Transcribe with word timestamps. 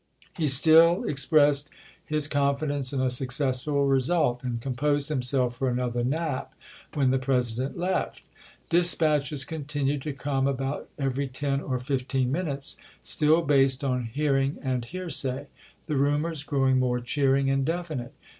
He 0.35 0.47
still 0.47 1.03
expressed 1.03 1.69
his 2.03 2.27
confidence 2.27 2.91
in 2.91 3.01
a 3.01 3.11
successful 3.11 3.85
result, 3.85 4.43
and 4.43 4.59
composed 4.59 5.09
himself 5.09 5.55
for 5.55 5.69
another 5.69 6.03
nap 6.03 6.55
when 6.95 7.11
the 7.11 7.19
President 7.19 7.77
left. 7.77 8.23
Dispatches 8.71 9.45
continued 9.45 10.01
to 10.01 10.13
come 10.13 10.47
about 10.47 10.89
every 10.97 11.27
ten 11.27 11.61
or 11.61 11.77
fifteen 11.77 12.31
minutes, 12.31 12.77
still 13.03 13.43
based 13.43 13.83
on 13.83 14.05
hearing 14.05 14.57
and 14.63 14.85
hearsay; 14.85 15.45
the 15.85 15.95
rumors 15.97 16.41
growing 16.43 16.79
more 16.79 16.99
cheering 16.99 17.51
and 17.51 17.63
definite. 17.63 18.15